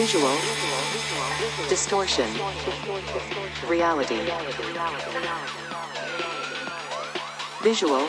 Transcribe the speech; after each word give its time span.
Visual. 0.00 0.34
Distortion. 1.68 2.26
Reality. 3.68 4.18
Visual. 7.62 8.08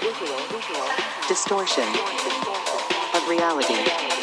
Distortion. 1.28 1.84
Of 3.14 3.28
reality. 3.28 4.21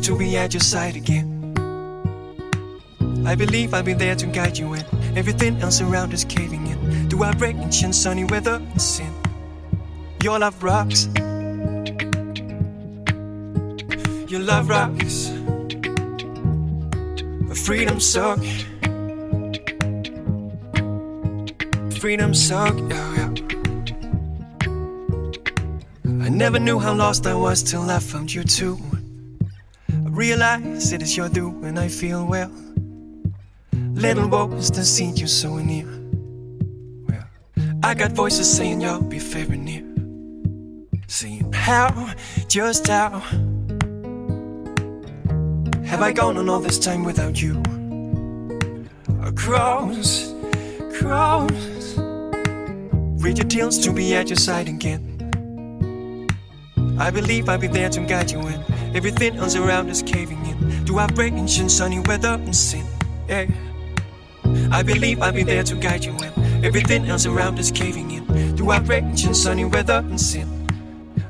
To 0.00 0.16
be 0.16 0.36
at 0.36 0.52
your 0.54 0.60
side 0.60 0.96
again. 0.96 1.32
I 3.26 3.34
believe 3.34 3.74
I'll 3.74 3.82
be 3.82 3.92
there 3.92 4.14
to 4.14 4.26
guide 4.26 4.56
you 4.56 4.68
when 4.70 4.84
everything 5.16 5.60
else 5.60 5.80
around 5.80 6.12
is 6.12 6.24
caving 6.24 6.66
in. 6.66 7.08
Do 7.08 7.22
I 7.22 7.32
break 7.32 7.56
in 7.56 7.92
sunny 7.92 8.24
weather 8.24 8.56
and 8.56 8.80
sin? 8.80 9.12
Your 10.22 10.38
love 10.38 10.62
rocks. 10.62 11.08
Your 14.30 14.40
love 14.40 14.68
rocks. 14.68 15.32
Freedom 17.64 17.98
suck. 18.00 18.38
Freedom 21.98 22.34
suck. 22.34 22.76
Yeah, 22.76 23.14
yeah. 23.16 23.30
I 26.24 26.28
never 26.28 26.58
knew 26.58 26.78
how 26.78 26.94
lost 26.94 27.26
I 27.26 27.34
was 27.34 27.62
till 27.62 27.90
I 27.90 27.98
found 27.98 28.32
you 28.32 28.44
too. 28.44 28.78
Realize 30.16 30.94
it 30.94 31.02
is 31.02 31.14
your 31.14 31.28
doing, 31.28 31.76
I 31.76 31.88
feel 31.88 32.24
well. 32.24 32.50
Little 33.74 34.26
boys 34.26 34.70
that 34.70 34.86
see 34.86 35.10
you 35.10 35.26
so 35.26 35.58
near. 35.58 35.86
Well, 37.06 37.28
I 37.82 37.92
got 37.92 38.12
voices 38.12 38.50
saying 38.50 38.80
you'll 38.80 39.02
be 39.02 39.18
very 39.18 39.58
near. 39.58 39.84
Saying 41.06 41.52
how, 41.52 42.14
just 42.48 42.86
how 42.86 43.20
have 45.84 46.00
I 46.00 46.12
gone 46.14 46.38
on 46.38 46.48
all 46.48 46.60
this 46.60 46.78
time 46.78 47.04
without 47.04 47.42
you? 47.42 47.62
Across, 49.20 50.32
cross, 50.98 51.98
read 53.22 53.36
your 53.36 53.48
tales 53.48 53.76
to 53.80 53.92
be 53.92 54.14
at 54.14 54.30
your 54.30 54.38
side 54.38 54.70
again. 54.70 56.26
I 56.98 57.10
believe 57.10 57.50
I'll 57.50 57.58
be 57.58 57.66
there 57.66 57.90
to 57.90 58.00
guide 58.00 58.30
you 58.30 58.38
when 58.38 58.75
everything 58.96 59.36
else 59.36 59.54
around 59.54 59.90
is 59.90 60.02
caving 60.02 60.44
in. 60.46 60.84
Do 60.84 60.98
I 60.98 61.06
break 61.06 61.34
in 61.34 61.48
sunny 61.48 62.00
weather 62.00 62.30
and 62.30 62.56
sin? 62.56 62.86
Yeah. 63.28 63.46
I 64.72 64.82
believe 64.82 65.20
I'll 65.20 65.32
be 65.32 65.42
there 65.42 65.62
to 65.64 65.74
guide 65.76 66.04
you 66.04 66.12
when 66.12 66.32
everything 66.64 67.06
else 67.06 67.26
around 67.26 67.58
is 67.58 67.70
caving 67.70 68.10
in. 68.10 68.56
Do 68.56 68.70
I 68.70 68.78
break 68.78 69.04
in 69.04 69.34
sunny 69.34 69.66
weather 69.66 70.02
and 70.08 70.18
sin? 70.18 70.48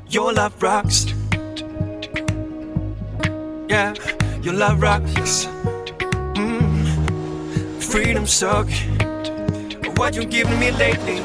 Your 0.09 0.31
love 0.31 0.61
rocks. 0.63 1.05
Yeah, 3.67 3.93
your 4.41 4.53
love 4.53 4.81
rocks. 4.81 5.45
Mm. 6.39 7.83
Freedom 7.83 8.25
suck. 8.25 8.69
What 9.97 10.15
you 10.15 10.23
giving 10.23 10.59
me 10.59 10.71
lately? 10.71 11.17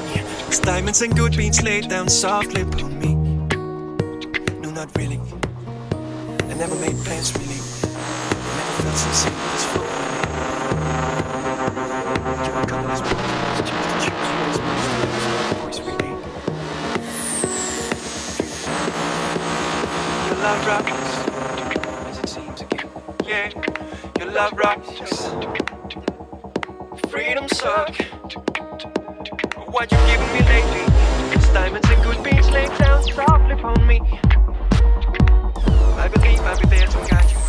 It's 0.48 0.58
diamonds 0.58 1.02
and 1.02 1.16
good 1.16 1.36
beans 1.36 1.62
laid 1.62 1.88
down 1.88 2.08
softly 2.08 2.62
upon 2.62 2.98
me 2.98 3.14
No, 4.60 4.70
not 4.70 4.90
really. 4.98 5.20
Never 6.62 6.76
made 6.76 6.96
plans 6.98 7.34
really. 7.34 7.56
Never 7.56 8.74
felt 8.78 8.96
so 8.96 9.10
sick 9.10 9.32
as 9.32 9.64
for 9.64 9.80
love 20.38 20.66
rocks, 20.68 20.92
as 22.06 22.18
it 22.20 22.28
seems 22.28 22.60
again. 22.60 22.88
Yeah, 23.26 23.50
your 24.20 24.30
love 24.30 24.52
rocks. 24.52 24.88
Freedom 27.10 27.48
suck. 27.48 27.92
What 29.66 29.90
you 29.90 29.98
giving 30.06 30.32
me 30.32 30.42
lately? 30.46 30.84
It's 31.34 31.48
diamonds 31.52 31.90
and 31.90 32.02
good 32.04 32.22
beans 32.22 32.48
laid 32.50 32.70
down 32.78 33.02
softly 33.02 33.54
upon 33.54 33.84
me. 33.84 34.21
I 36.44 36.54
believe 36.56 36.64
I'll 36.64 36.70
be 36.70 36.76
there 36.76 36.86
to 36.88 37.08
guide 37.08 37.30
you 37.30 37.41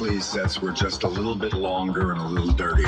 sets 0.00 0.62
were 0.62 0.72
just 0.72 1.02
a 1.02 1.08
little 1.08 1.34
bit 1.34 1.52
longer 1.52 2.12
and 2.12 2.20
a 2.22 2.24
little 2.24 2.54
dirtier. 2.54 2.86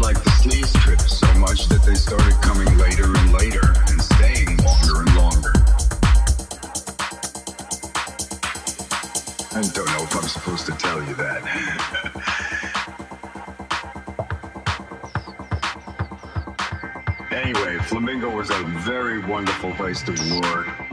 Like 0.00 0.22
the 0.22 0.30
so 1.08 1.34
much 1.38 1.68
that 1.68 1.82
they 1.82 1.94
started 1.94 2.34
coming 2.42 2.66
later 2.78 3.04
and 3.04 3.32
later 3.32 3.74
and 3.88 4.00
staying 4.00 4.56
longer 4.64 5.00
and 5.00 5.14
longer. 5.16 5.52
I 9.52 9.62
don't 9.72 9.86
know 9.86 10.02
if 10.02 10.16
I'm 10.16 10.28
supposed 10.28 10.66
to 10.66 10.72
tell 10.72 11.02
you 11.02 11.14
that. 11.14 11.42
Anyway, 17.30 17.76
Flamingo 17.78 18.30
was 18.30 18.48
a 18.50 18.62
very 18.86 19.18
wonderful 19.18 19.72
place 19.72 20.02
to 20.04 20.12
work. 20.40 20.83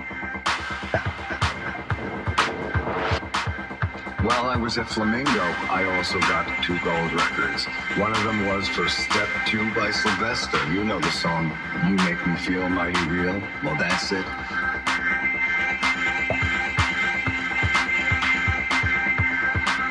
I 4.52 4.58
was 4.58 4.78
at 4.78 4.90
Flamingo, 4.90 5.32
I 5.70 5.86
also 5.96 6.20
got 6.20 6.46
two 6.62 6.78
gold 6.82 7.14
records. 7.14 7.68
One 7.96 8.12
of 8.12 8.22
them 8.26 8.48
was 8.48 8.68
for 8.68 8.90
Step 8.90 9.30
2 9.48 9.74
by 9.74 9.92
Sylvester. 9.92 10.58
You 10.74 10.84
know 10.84 11.00
the 11.00 11.10
song, 11.10 11.58
You 11.88 11.96
Make 11.96 12.28
Me 12.28 12.36
Feel 12.36 12.68
Mighty 12.68 13.00
Real? 13.08 13.42
Well, 13.64 13.78
that's 13.78 14.12
it. 14.12 14.26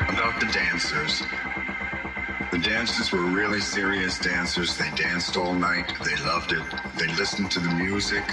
About 0.09 0.39
the 0.39 0.47
dancers. 0.53 1.23
The 2.51 2.59
dancers 2.59 3.11
were 3.11 3.23
really 3.23 3.61
serious 3.61 4.19
dancers. 4.19 4.77
They 4.77 4.91
danced 4.91 5.37
all 5.37 5.55
night. 5.55 5.91
They 6.05 6.15
loved 6.17 6.51
it. 6.51 6.61
They 6.99 7.07
listened 7.15 7.49
to 7.49 7.59
the 7.59 7.73
music. 7.73 8.25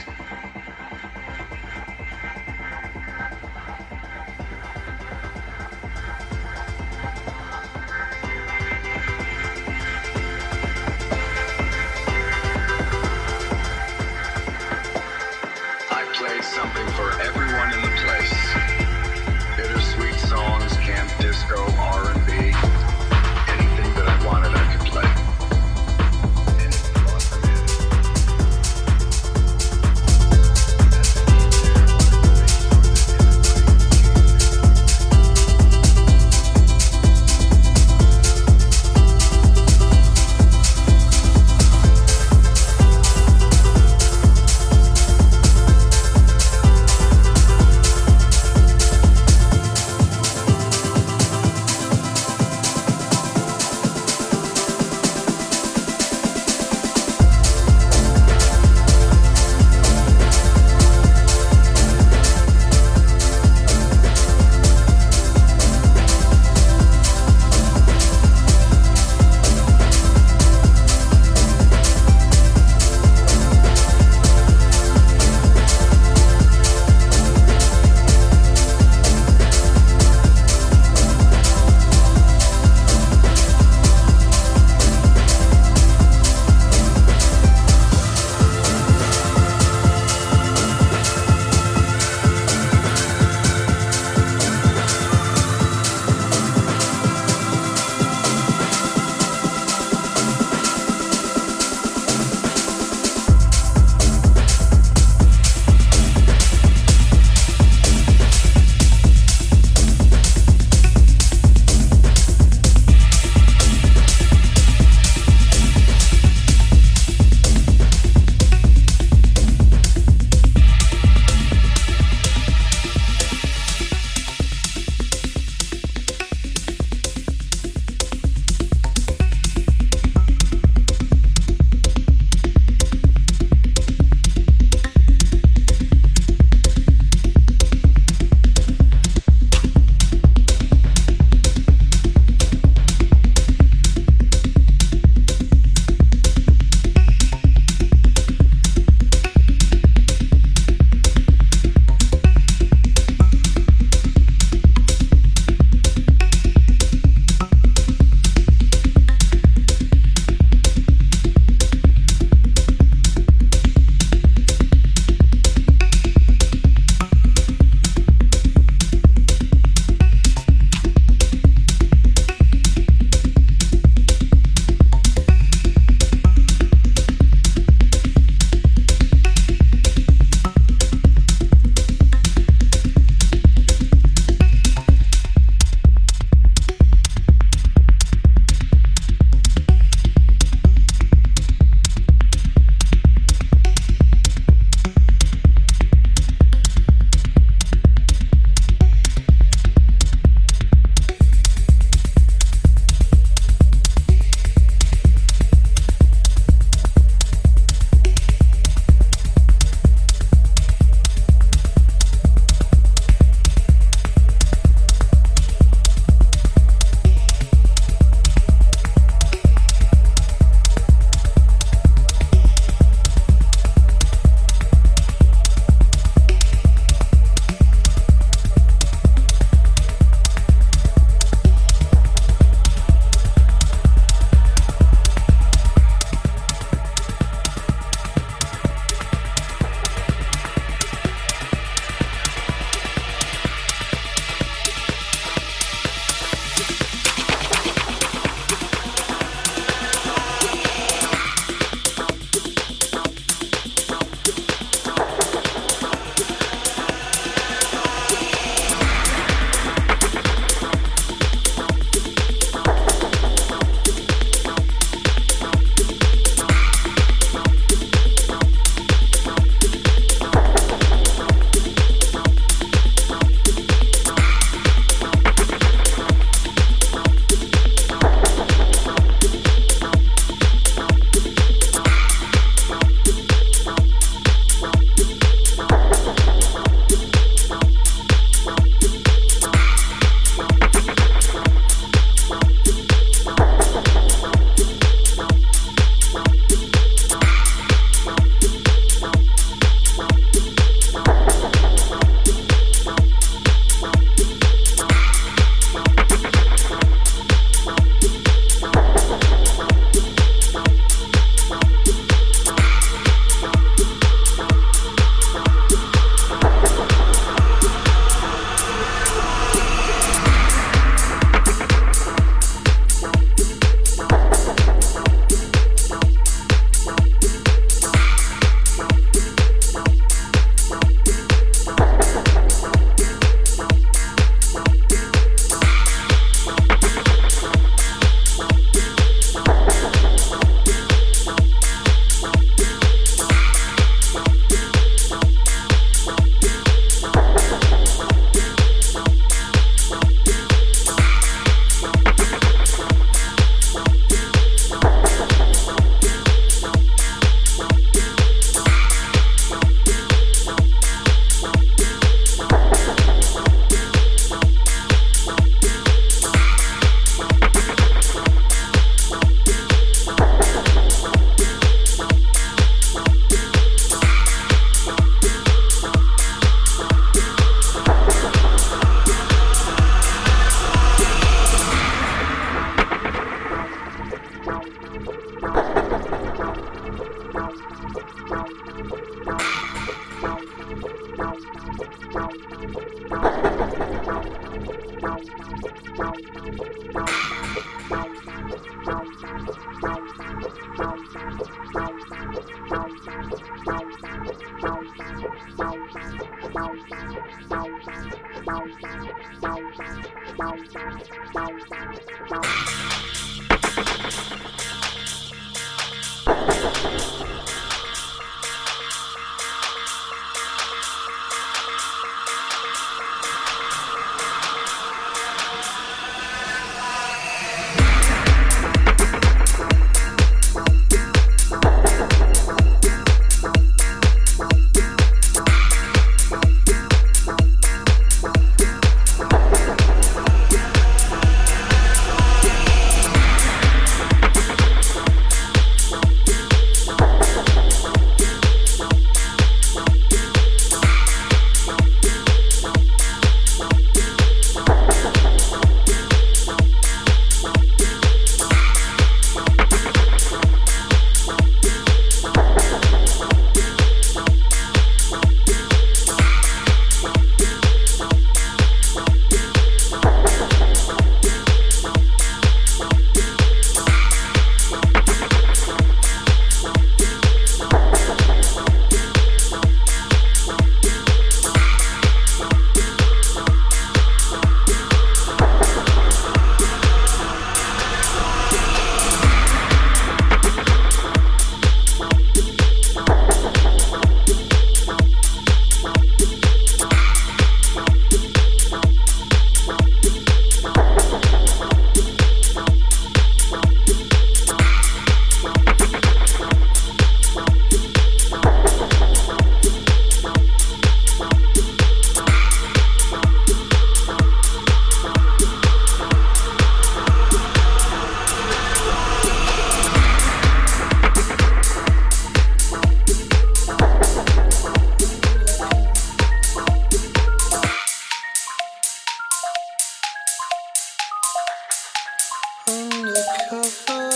cover. 533.26 534.07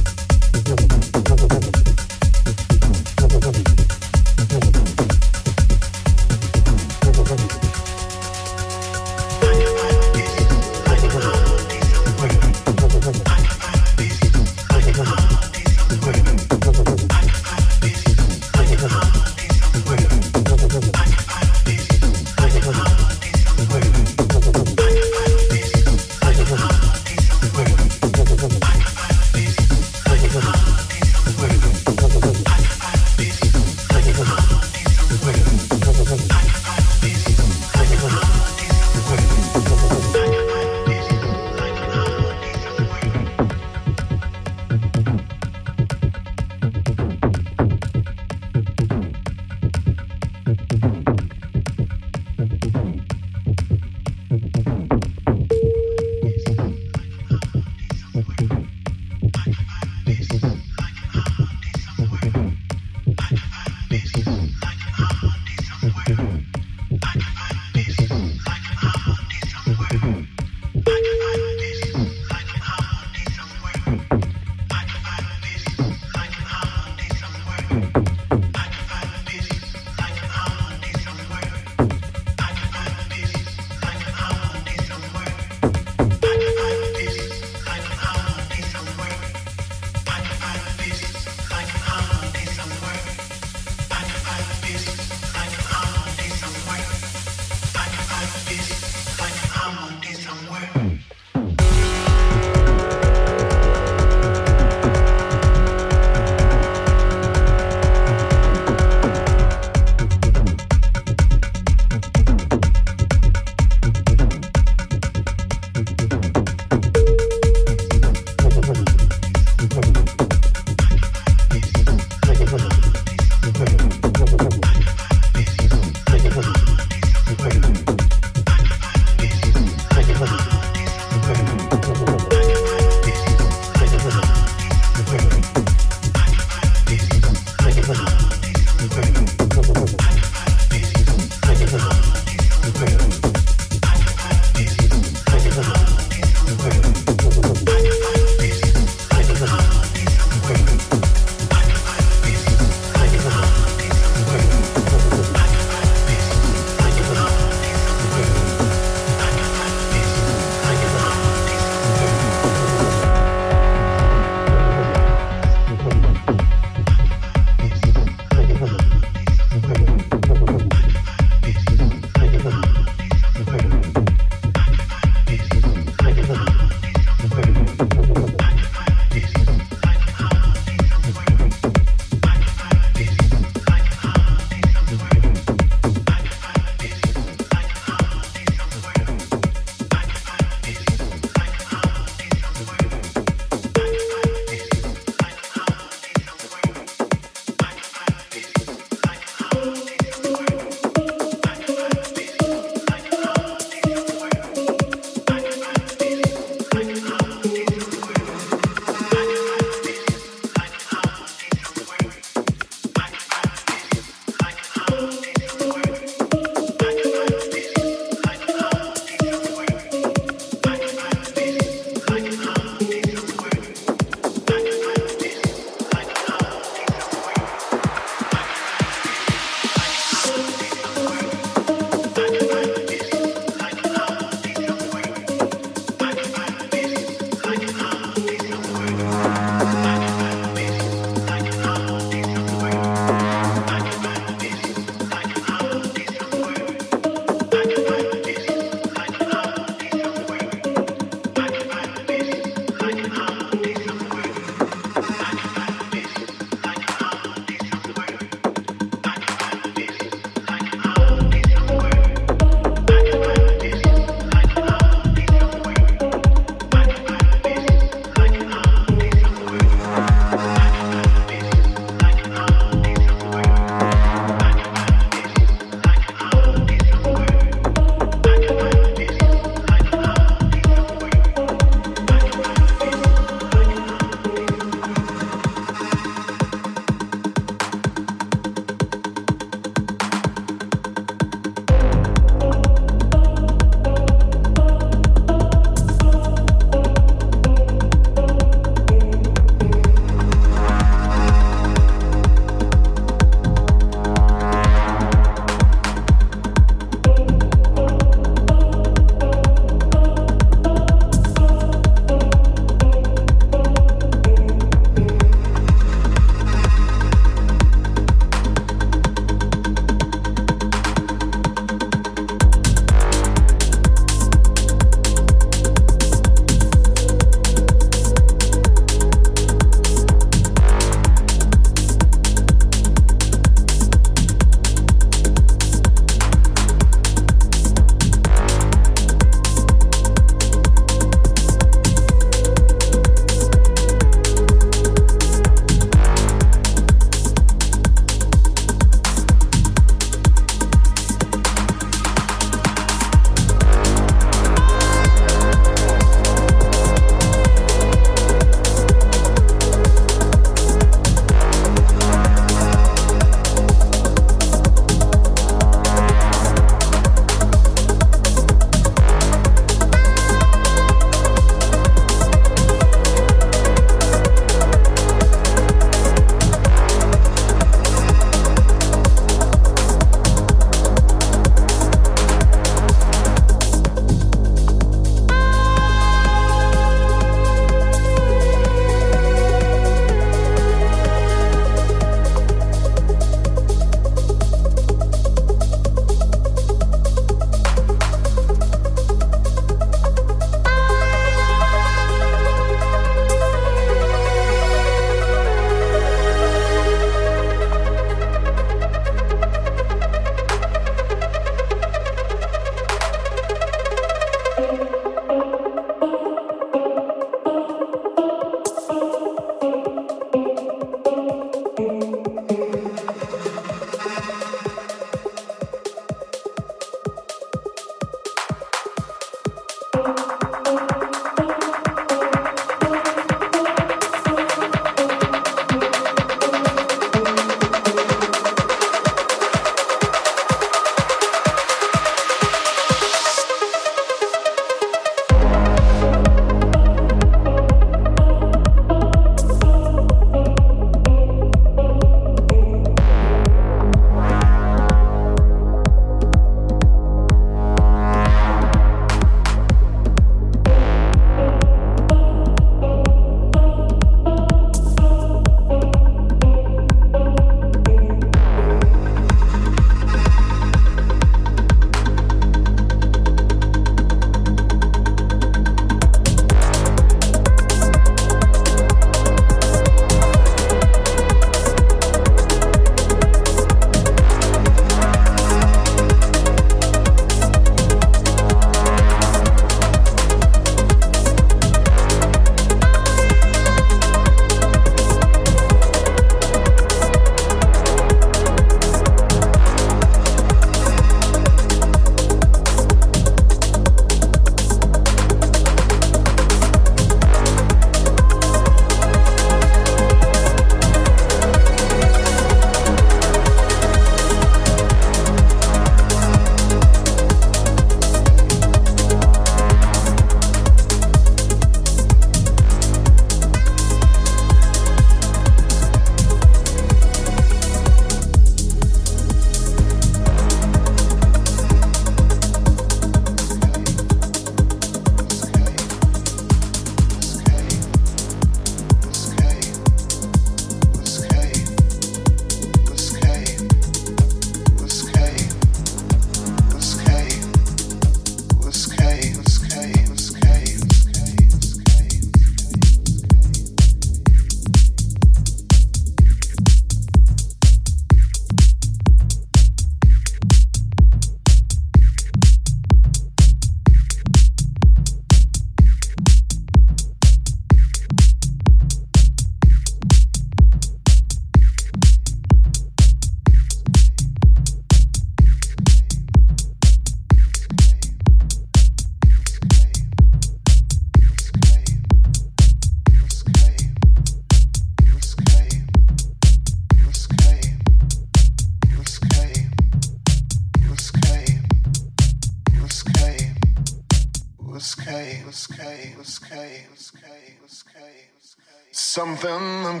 Something 598.92 599.84
in 599.86 600.00